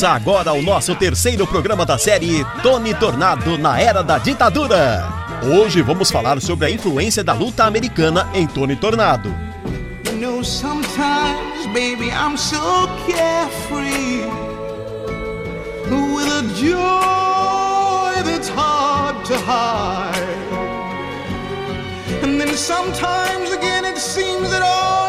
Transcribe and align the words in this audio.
Começa 0.00 0.16
agora 0.16 0.54
o 0.54 0.62
nosso 0.62 0.94
terceiro 0.94 1.46
programa 1.46 1.84
da 1.84 1.98
série 1.98 2.42
Tony 2.62 2.94
Tornado 2.94 3.58
na 3.58 3.78
Era 3.78 4.02
da 4.02 4.16
Ditadura. 4.16 5.06
Hoje 5.42 5.82
vamos 5.82 6.10
falar 6.10 6.40
sobre 6.40 6.68
a 6.68 6.70
influência 6.70 7.22
da 7.22 7.34
luta 7.34 7.64
americana 7.64 8.26
em 8.32 8.46
Tony 8.46 8.76
Tornado. 8.76 9.28
You 10.06 10.18
know, 10.18 10.42
sometimes, 10.42 11.66
baby, 11.74 12.10
I'm 12.10 12.38
so 12.38 12.88
carefree 13.06 14.24
with 15.90 16.32
a 16.32 16.44
joy 16.54 18.22
that's 18.24 18.48
hard 18.48 19.22
to 19.26 19.36
hide. 19.36 20.16
And 22.22 22.40
then 22.40 22.56
sometimes 22.56 23.52
again, 23.52 23.84
it 23.84 23.98
seems 23.98 24.48
that 24.48 24.62
all 24.62 24.99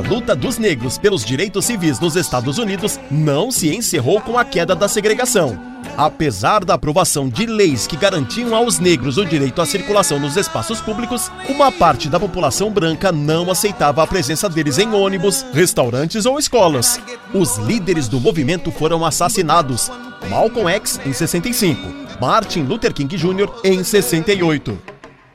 luta 0.00 0.34
dos 0.34 0.58
negros 0.58 0.98
pelos 0.98 1.24
direitos 1.24 1.64
civis 1.64 2.00
nos 2.00 2.16
Estados 2.16 2.58
Unidos 2.58 2.98
não 3.10 3.50
se 3.50 3.74
encerrou 3.74 4.20
com 4.20 4.36
a 4.36 4.44
queda 4.44 4.74
da 4.74 4.88
segregação. 4.88 5.70
Apesar 5.96 6.64
da 6.64 6.74
aprovação 6.74 7.28
de 7.28 7.46
leis 7.46 7.86
que 7.86 7.96
garantiam 7.96 8.54
aos 8.54 8.78
negros 8.78 9.18
o 9.18 9.24
direito 9.24 9.60
à 9.60 9.66
circulação 9.66 10.18
nos 10.18 10.36
espaços 10.36 10.80
públicos, 10.80 11.30
uma 11.48 11.70
parte 11.70 12.08
da 12.08 12.18
população 12.18 12.70
branca 12.70 13.12
não 13.12 13.50
aceitava 13.50 14.02
a 14.02 14.06
presença 14.06 14.48
deles 14.48 14.78
em 14.78 14.92
ônibus, 14.92 15.44
restaurantes 15.52 16.26
ou 16.26 16.38
escolas. 16.38 17.00
Os 17.34 17.56
líderes 17.58 18.08
do 18.08 18.20
movimento 18.20 18.70
foram 18.70 19.04
assassinados: 19.04 19.90
Malcolm 20.28 20.68
X 20.68 21.00
em 21.04 21.12
65, 21.12 22.18
Martin 22.20 22.62
Luther 22.62 22.92
King 22.92 23.16
Jr. 23.16 23.50
em 23.64 23.82
68. 23.82 24.89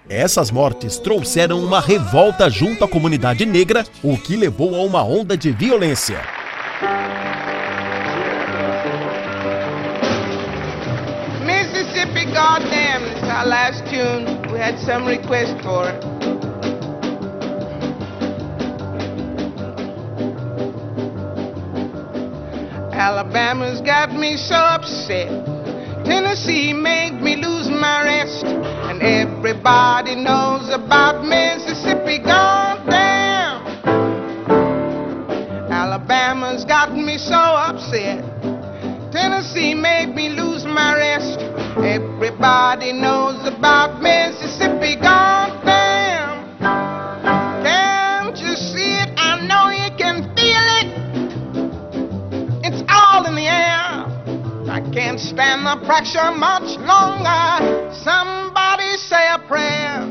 Essas 0.09 0.51
mortes 0.51 0.99
trouxeram 0.99 1.59
uma 1.59 1.81
revolta 1.81 2.47
junto 2.47 2.83
à 2.83 2.87
comunidade 2.87 3.43
negra, 3.43 3.83
o 4.03 4.15
que 4.15 4.35
levou 4.35 4.75
a 4.75 4.83
uma 4.83 5.03
onda 5.03 5.35
de 5.35 5.51
violência. 5.51 6.21
Mississippi, 11.43 12.25
goddamn, 12.25 13.03
it's 13.03 13.23
our 13.23 13.47
last 13.47 13.83
tune. 13.85 14.25
We 14.51 14.59
had 14.59 14.77
some 14.77 15.07
request 15.07 15.55
for 15.63 15.89
it. 15.89 16.05
Alabama's 22.93 23.81
got 23.81 24.13
me 24.13 24.37
so 24.37 24.55
upset. 24.55 25.64
Tennessee 26.05 26.71
made 26.73 27.19
me 27.21 27.35
lose 27.35 27.67
my 27.67 28.03
rest. 28.03 28.45
And 28.45 29.01
everybody 29.01 30.15
knows 30.15 30.69
about 30.69 31.25
Mississippi, 31.25 32.19
goddamn. 32.19 33.65
Alabama's 35.71 36.63
got 36.65 36.93
me 36.93 37.17
so 37.17 37.33
upset. 37.33 38.23
Tennessee 39.11 39.73
made 39.73 40.13
me 40.13 40.29
lose 40.29 40.65
my 40.65 40.95
rest. 40.95 41.39
Everybody 41.77 42.93
knows 42.93 43.47
about 43.47 44.01
Mississippi, 44.01 44.95
goddamn. 44.95 45.24
Pressure 55.83 56.31
much 56.31 56.77
longer. 56.79 57.91
Somebody 58.03 58.97
say 58.97 59.27
a 59.31 59.39
prayer. 59.47 60.05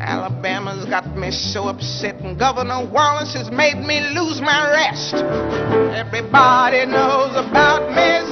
Alabama's 0.00 0.84
got 0.86 1.16
me 1.16 1.30
so 1.30 1.68
upset, 1.68 2.20
and 2.20 2.38
Governor 2.38 2.88
Wallace 2.90 3.34
has 3.34 3.50
made 3.50 3.76
me 3.76 4.00
lose 4.14 4.40
my 4.40 4.70
rest. 4.70 5.14
Everybody 5.94 6.86
knows 6.86 7.36
about 7.36 7.90
Mississippi, 7.90 8.27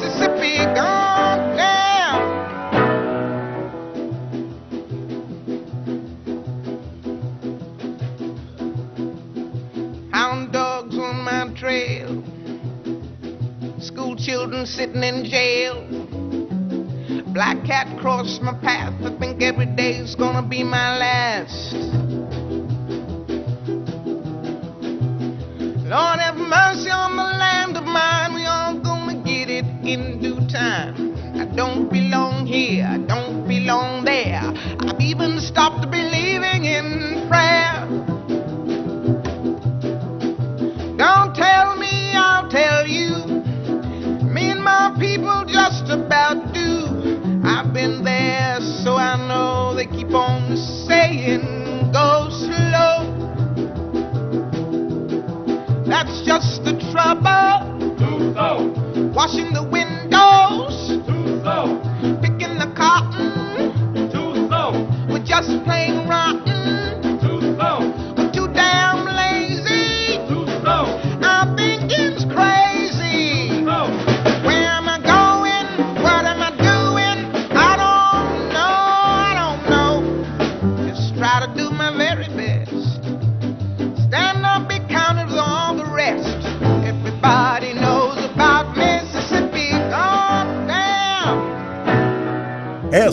gonna 20.37 20.49
be 20.49 20.63
my 20.63 20.96
they 49.87 49.97
keep 49.97 50.11
on 50.13 50.57
saying, 50.57 51.43
go 51.93 52.29
slow. 52.31 53.13
That's 55.87 56.23
just 56.23 56.65
the 56.65 56.79
trouble. 56.93 57.75
Washing 59.15 59.53
the 59.53 59.66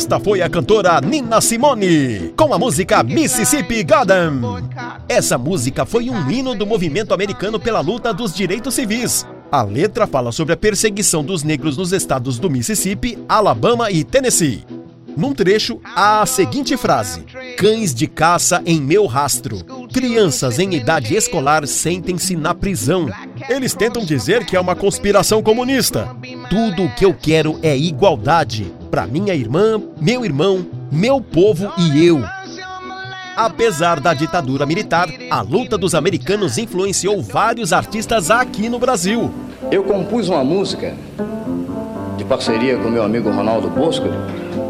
Esta 0.03 0.19
foi 0.19 0.41
a 0.41 0.49
cantora 0.49 0.99
Nina 0.99 1.39
Simone 1.39 2.33
com 2.35 2.53
a 2.53 2.59
música 2.59 3.01
Mississippi 3.03 3.85
Goddam. 3.85 4.61
Essa 5.07 5.37
música 5.37 5.85
foi 5.85 6.09
um 6.09 6.29
hino 6.29 6.53
do 6.53 6.67
movimento 6.67 7.13
americano 7.13 7.57
pela 7.57 7.79
luta 7.79 8.13
dos 8.13 8.35
direitos 8.35 8.73
civis. 8.73 9.25
A 9.49 9.63
letra 9.63 10.05
fala 10.05 10.33
sobre 10.33 10.55
a 10.55 10.57
perseguição 10.57 11.23
dos 11.23 11.41
negros 11.41 11.77
nos 11.77 11.93
estados 11.93 12.37
do 12.37 12.49
Mississippi, 12.49 13.17
Alabama 13.29 13.89
e 13.91 14.03
Tennessee. 14.03 14.65
Num 15.15 15.31
trecho, 15.33 15.79
há 15.95 16.21
a 16.21 16.25
seguinte 16.25 16.75
frase: 16.75 17.21
Cães 17.57 17.95
de 17.95 18.05
caça 18.05 18.61
em 18.65 18.81
meu 18.81 19.05
rastro. 19.05 19.63
Crianças 19.93 20.59
em 20.59 20.73
idade 20.73 21.15
escolar 21.15 21.65
sentem-se 21.65 22.35
na 22.35 22.53
prisão. 22.53 23.07
Eles 23.49 23.73
tentam 23.73 24.03
dizer 24.05 24.45
que 24.45 24.55
é 24.55 24.59
uma 24.59 24.75
conspiração 24.75 25.41
comunista. 25.41 26.15
Tudo 26.49 26.85
o 26.85 26.95
que 26.95 27.05
eu 27.05 27.13
quero 27.13 27.59
é 27.61 27.75
igualdade. 27.77 28.71
Para 28.89 29.05
minha 29.05 29.33
irmã, 29.33 29.81
meu 29.99 30.23
irmão, 30.23 30.65
meu 30.91 31.19
povo 31.19 31.71
e 31.77 32.05
eu. 32.05 32.23
Apesar 33.35 33.99
da 33.99 34.13
ditadura 34.13 34.65
militar, 34.65 35.09
a 35.29 35.41
luta 35.41 35.77
dos 35.77 35.95
americanos 35.95 36.57
influenciou 36.57 37.21
vários 37.21 37.73
artistas 37.73 38.29
aqui 38.29 38.69
no 38.69 38.77
Brasil. 38.79 39.31
Eu 39.71 39.83
compus 39.83 40.29
uma 40.29 40.43
música 40.43 40.93
de 42.15 42.23
parceria 42.23 42.77
com 42.77 42.89
meu 42.89 43.03
amigo 43.03 43.31
Ronaldo 43.31 43.69
Bosco 43.69 44.07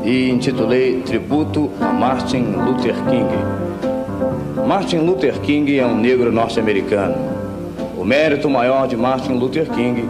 e 0.05 0.29
intitulei 0.29 1.01
Tributo 1.01 1.69
a 1.81 1.91
Martin 1.91 2.43
Luther 2.55 2.95
King. 3.05 4.65
Martin 4.65 4.97
Luther 4.99 5.39
King 5.41 5.77
é 5.77 5.85
um 5.85 5.97
negro 5.97 6.31
norte-americano. 6.31 7.32
O 7.97 8.03
mérito 8.03 8.49
maior 8.49 8.87
de 8.87 8.95
Martin 8.95 9.33
Luther 9.33 9.69
King 9.69 10.07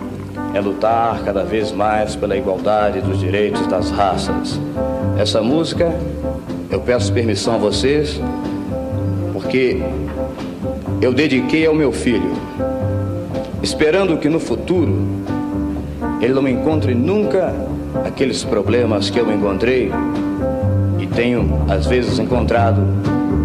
é 0.53 0.59
lutar 0.59 1.23
cada 1.23 1.43
vez 1.43 1.71
mais 1.71 2.15
pela 2.15 2.35
igualdade 2.35 3.01
dos 3.01 3.19
direitos 3.19 3.65
das 3.67 3.89
raças. 3.91 4.59
Essa 5.17 5.41
música, 5.41 5.93
eu 6.69 6.79
peço 6.79 7.13
permissão 7.13 7.55
a 7.55 7.57
vocês, 7.57 8.19
porque 9.31 9.53
que 9.53 9.83
eu 10.99 11.13
dediquei 11.13 11.67
ao 11.67 11.75
meu 11.75 11.91
filho, 11.91 12.31
esperando 13.61 14.17
que 14.17 14.27
no 14.27 14.39
futuro 14.39 14.97
ele 16.19 16.33
não 16.33 16.47
encontre 16.47 16.95
nunca 16.95 17.53
aqueles 18.03 18.43
problemas 18.43 19.11
que 19.11 19.19
eu 19.19 19.31
encontrei 19.31 19.91
e 20.97 21.05
tenho 21.05 21.63
às 21.69 21.85
vezes 21.85 22.17
encontrado, 22.17 22.81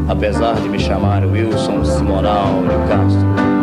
apesar 0.08 0.55
de 0.55 0.69
me 0.70 0.79
chamar 0.79 1.26
Wilson 1.26 1.85
Simonal 1.85 2.62
de 2.62 2.88
Castro. 2.88 3.58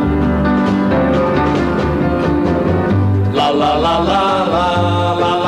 La 3.55 3.71
la 3.77 3.99
la 4.09 4.21
la 4.51 5.19
la 5.21 5.44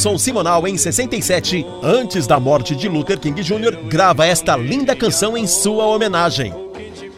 Wilson 0.00 0.16
Simonal, 0.16 0.66
em 0.66 0.78
67, 0.78 1.66
antes 1.82 2.26
da 2.26 2.40
morte 2.40 2.74
de 2.74 2.88
Luther 2.88 3.20
King 3.20 3.42
Jr., 3.42 3.76
grava 3.86 4.24
esta 4.24 4.56
linda 4.56 4.96
canção 4.96 5.36
em 5.36 5.46
sua 5.46 5.84
homenagem. 5.84 6.54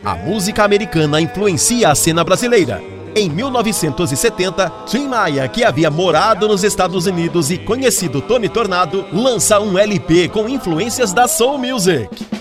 A 0.05 0.17
música 0.17 0.64
americana 0.64 1.20
influencia 1.20 1.90
a 1.90 1.94
cena 1.94 2.25
brasileira. 2.25 2.82
Em 3.14 3.31
1970, 3.31 4.69
Tim 4.87 5.06
Maia, 5.06 5.46
que 5.46 5.62
havia 5.62 5.93
morado 5.93 6.49
nos 6.49 6.64
Estados 6.64 7.06
Unidos 7.06 7.52
e 7.52 7.58
conhecido 7.58 8.20
Tony 8.20 8.49
Tornado, 8.49 9.05
lança 9.12 9.61
um 9.61 9.78
LP 9.78 10.28
com 10.28 10.49
influências 10.49 11.12
da 11.12 11.28
soul 11.28 11.58
music. 11.58 12.31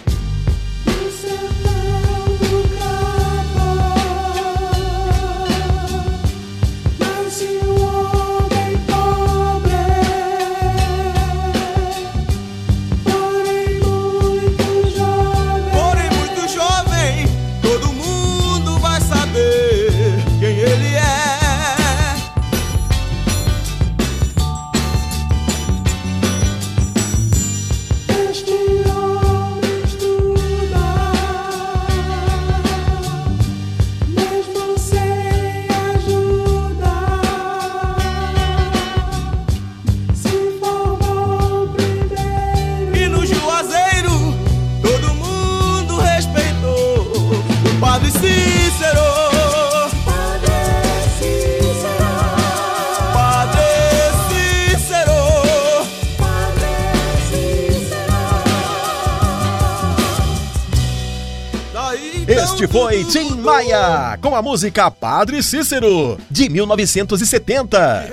Este 62.62 62.72
foi 62.72 63.04
Tim 63.06 63.38
Maia, 63.38 64.20
com 64.22 64.36
a 64.36 64.41
música 64.44 64.91
Padre 64.91 65.41
Cícero, 65.41 66.20
de 66.30 66.48
1970. 66.48 68.08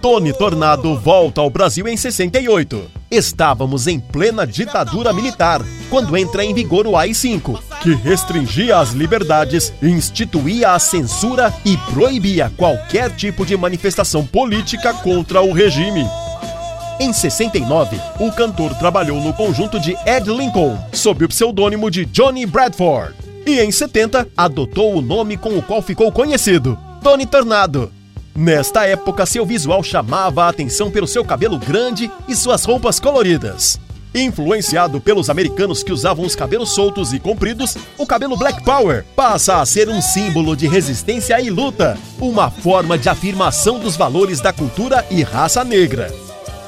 Tony 0.00 0.32
Tornado 0.32 0.96
volta 0.96 1.40
ao 1.40 1.50
Brasil 1.50 1.88
em 1.88 1.96
68. 1.96 2.88
Estávamos 3.10 3.88
em 3.88 3.98
plena 3.98 4.46
ditadura 4.46 5.12
militar, 5.12 5.60
quando 5.90 6.16
entra 6.16 6.44
em 6.44 6.54
vigor 6.54 6.86
o 6.86 6.96
AI-5, 6.96 7.58
que 7.82 7.92
restringia 7.92 8.78
as 8.78 8.92
liberdades, 8.92 9.72
instituía 9.82 10.70
a 10.70 10.78
censura 10.78 11.52
e 11.64 11.76
proibia 11.92 12.52
qualquer 12.56 13.10
tipo 13.10 13.44
de 13.44 13.56
manifestação 13.56 14.24
política 14.24 14.94
contra 14.94 15.42
o 15.42 15.52
regime. 15.52 16.06
Em 17.00 17.12
69, 17.12 18.00
o 18.20 18.30
cantor 18.30 18.76
trabalhou 18.76 19.20
no 19.20 19.32
conjunto 19.32 19.80
de 19.80 19.96
Ed 20.06 20.30
Lincoln, 20.30 20.78
sob 21.02 21.24
o 21.24 21.28
pseudônimo 21.28 21.90
de 21.90 22.04
Johnny 22.04 22.46
Bradford. 22.46 23.12
E 23.44 23.58
em 23.58 23.72
70, 23.72 24.28
adotou 24.36 24.94
o 24.94 25.02
nome 25.02 25.36
com 25.36 25.58
o 25.58 25.60
qual 25.60 25.82
ficou 25.82 26.12
conhecido, 26.12 26.78
Tony 27.02 27.26
Tornado. 27.26 27.92
Nesta 28.36 28.86
época, 28.86 29.26
seu 29.26 29.44
visual 29.44 29.82
chamava 29.82 30.44
a 30.44 30.48
atenção 30.48 30.92
pelo 30.92 31.08
seu 31.08 31.24
cabelo 31.24 31.58
grande 31.58 32.08
e 32.28 32.36
suas 32.36 32.64
roupas 32.64 33.00
coloridas. 33.00 33.80
Influenciado 34.14 35.00
pelos 35.00 35.28
americanos 35.28 35.82
que 35.82 35.90
usavam 35.92 36.24
os 36.24 36.36
cabelos 36.36 36.70
soltos 36.70 37.12
e 37.12 37.18
compridos, 37.18 37.76
o 37.98 38.06
cabelo 38.06 38.36
Black 38.36 38.62
Power 38.62 39.04
passa 39.16 39.60
a 39.60 39.66
ser 39.66 39.88
um 39.88 40.00
símbolo 40.00 40.54
de 40.54 40.68
resistência 40.68 41.40
e 41.40 41.50
luta, 41.50 41.98
uma 42.20 42.48
forma 42.48 42.96
de 42.96 43.08
afirmação 43.08 43.80
dos 43.80 43.96
valores 43.96 44.40
da 44.40 44.52
cultura 44.52 45.04
e 45.10 45.24
raça 45.24 45.64
negra. 45.64 46.14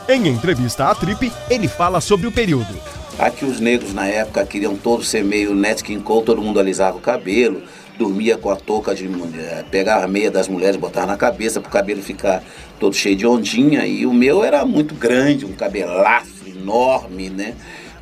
Em 0.08 0.26
entrevista 0.26 0.86
à 0.86 0.94
Trip, 0.94 1.32
ele 1.48 1.68
fala 1.68 2.00
sobre 2.00 2.26
o 2.26 2.32
período. 2.32 2.93
Aqui 3.18 3.44
os 3.44 3.60
negros 3.60 3.94
na 3.94 4.06
época 4.06 4.44
queriam 4.44 4.76
todos 4.76 5.08
ser 5.08 5.22
meio 5.22 5.54
Nat 5.54 5.82
King 5.82 6.02
Cole, 6.02 6.24
todo 6.24 6.42
mundo 6.42 6.58
alisava 6.58 6.96
o 6.96 7.00
cabelo, 7.00 7.62
dormia 7.96 8.36
com 8.36 8.50
a 8.50 8.56
touca 8.56 8.92
de 8.92 9.08
mulher, 9.08 9.64
pegava 9.70 10.04
a 10.04 10.08
meia 10.08 10.32
das 10.32 10.48
mulheres, 10.48 10.76
botava 10.76 11.06
na 11.06 11.16
cabeça 11.16 11.60
para 11.60 11.68
o 11.68 11.72
cabelo 11.72 12.02
ficar 12.02 12.42
todo 12.80 12.92
cheio 12.94 13.14
de 13.14 13.24
ondinha. 13.24 13.86
E 13.86 14.04
o 14.04 14.12
meu 14.12 14.42
era 14.42 14.66
muito 14.66 14.96
grande, 14.96 15.46
um 15.46 15.52
cabelaço 15.52 16.44
enorme, 16.44 17.30
né? 17.30 17.54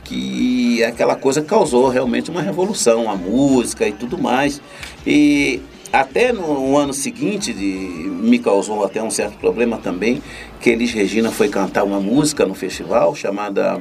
Que 0.03 0.83
aquela 0.83 1.15
coisa 1.15 1.43
causou 1.43 1.89
realmente 1.89 2.31
uma 2.31 2.41
revolução, 2.41 3.11
a 3.11 3.15
música 3.15 3.87
e 3.87 3.93
tudo 3.93 4.17
mais. 4.17 4.63
E 5.07 5.61
até 5.93 6.33
no 6.33 6.75
ano 6.75 6.95
seguinte 6.95 7.53
de, 7.53 7.67
me 7.67 8.39
causou 8.39 8.83
até 8.83 9.03
um 9.03 9.11
certo 9.11 9.37
problema 9.37 9.77
também, 9.77 10.23
que 10.59 10.71
Elis 10.71 10.93
Regina 10.93 11.31
foi 11.31 11.51
cantar 11.51 11.85
uma 11.85 12.01
música 12.01 12.47
no 12.47 12.55
festival 12.55 13.15
chamada 13.15 13.79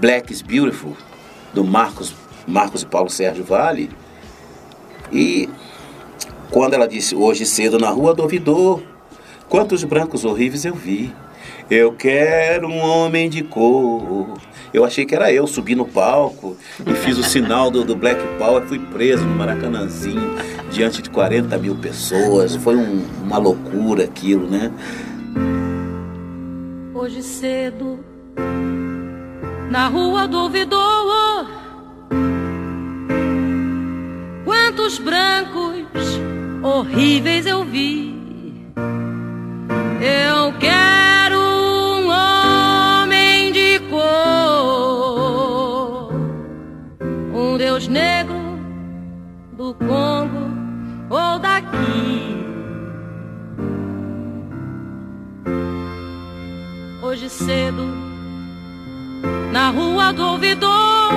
Black 0.00 0.32
is 0.32 0.42
Beautiful, 0.42 0.96
do 1.52 1.64
Marcos, 1.64 2.14
Marcos 2.46 2.82
e 2.82 2.86
Paulo 2.86 3.10
Sérgio 3.10 3.44
Vale. 3.44 3.90
E 5.12 5.48
quando 6.50 6.74
ela 6.74 6.86
disse 6.86 7.16
hoje 7.16 7.44
cedo 7.44 7.78
na 7.78 7.90
rua 7.90 8.14
duvidou, 8.14 8.82
quantos 9.48 9.82
brancos 9.84 10.24
horríveis 10.24 10.64
eu 10.64 10.74
vi. 10.74 11.12
Eu 11.70 11.92
quero 11.92 12.66
um 12.66 12.78
homem 12.78 13.28
de 13.28 13.42
cor 13.42 14.38
Eu 14.72 14.84
achei 14.84 15.04
que 15.04 15.14
era 15.14 15.32
eu, 15.32 15.46
subi 15.46 15.74
no 15.74 15.84
palco 15.84 16.56
e 16.86 16.94
fiz 16.94 17.18
o 17.18 17.22
sinal 17.22 17.70
do, 17.70 17.84
do 17.84 17.94
Black 17.94 18.20
Power, 18.38 18.62
fui 18.66 18.78
preso 18.78 19.24
no 19.24 19.34
Maracanãzinho, 19.34 20.36
diante 20.70 21.02
de 21.02 21.10
40 21.10 21.58
mil 21.58 21.76
pessoas. 21.76 22.56
Foi 22.56 22.76
um, 22.76 23.04
uma 23.22 23.38
loucura 23.38 24.04
aquilo, 24.04 24.48
né? 24.48 24.72
Hoje 26.94 27.22
cedo, 27.22 27.98
na 29.70 29.88
rua 29.88 30.26
do 30.26 30.38
ouvidor, 30.38 31.46
quantos 34.44 34.98
brancos 34.98 36.18
horríveis 36.62 37.46
eu 37.46 37.64
vi. 37.64 38.08
Eu 40.00 40.52
quero 40.58 41.38
um 41.38 42.08
homem 42.08 43.52
de 43.52 43.78
cor, 43.90 43.98
um 47.34 47.58
Deus 47.58 47.86
negro 47.88 48.36
do 49.52 49.74
Congo 49.74 50.48
ou 51.10 51.38
daqui. 51.38 52.38
Hoje 57.02 57.28
cedo, 57.28 57.97
na 59.58 59.70
rua 59.70 60.12
do 60.12 60.24
ouvidor, 60.24 61.10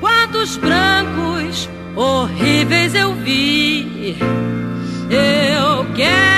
quantos 0.00 0.56
brancos 0.56 1.70
horríveis 1.94 2.96
eu 2.96 3.14
vi. 3.14 4.16
Eu 5.08 5.86
quero 5.94 6.35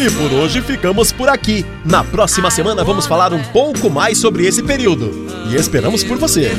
E 0.00 0.10
por 0.12 0.32
hoje 0.32 0.62
ficamos 0.62 1.12
por 1.12 1.28
aqui. 1.28 1.62
Na 1.84 2.02
próxima 2.02 2.50
semana 2.50 2.82
vamos 2.82 3.06
falar 3.06 3.34
um 3.34 3.42
pouco 3.52 3.90
mais 3.90 4.16
sobre 4.16 4.46
esse 4.46 4.62
período. 4.62 5.10
E 5.50 5.56
esperamos 5.56 6.02
por 6.02 6.16
você. 6.16 6.52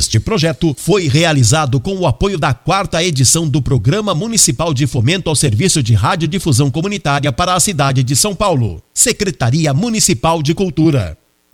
Este 0.00 0.18
projeto 0.18 0.74
foi 0.78 1.08
realizado 1.08 1.78
com 1.78 1.94
o 1.94 2.06
apoio 2.06 2.38
da 2.38 2.54
quarta 2.54 3.04
edição 3.04 3.46
do 3.46 3.60
Programa 3.60 4.14
Municipal 4.14 4.72
de 4.72 4.86
Fomento 4.86 5.28
ao 5.28 5.36
Serviço 5.36 5.82
de 5.82 5.92
Radiodifusão 5.92 6.70
Comunitária 6.70 7.30
para 7.30 7.52
a 7.52 7.60
cidade 7.60 8.02
de 8.02 8.16
São 8.16 8.34
Paulo. 8.34 8.82
Secretaria 8.94 9.74
Municipal 9.74 10.42
de 10.42 10.54
Cultura. 10.54 11.18